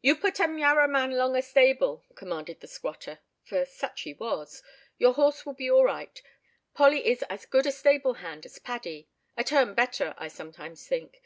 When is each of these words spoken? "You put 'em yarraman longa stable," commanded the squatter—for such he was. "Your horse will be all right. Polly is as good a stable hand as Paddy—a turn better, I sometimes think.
"You 0.00 0.16
put 0.16 0.40
'em 0.40 0.58
yarraman 0.58 1.12
longa 1.16 1.40
stable," 1.40 2.04
commanded 2.16 2.58
the 2.58 2.66
squatter—for 2.66 3.64
such 3.64 4.00
he 4.00 4.12
was. 4.12 4.60
"Your 4.98 5.14
horse 5.14 5.46
will 5.46 5.52
be 5.54 5.70
all 5.70 5.84
right. 5.84 6.20
Polly 6.74 7.06
is 7.06 7.22
as 7.30 7.46
good 7.46 7.64
a 7.66 7.70
stable 7.70 8.14
hand 8.14 8.44
as 8.44 8.58
Paddy—a 8.58 9.44
turn 9.44 9.74
better, 9.74 10.16
I 10.18 10.26
sometimes 10.26 10.88
think. 10.88 11.22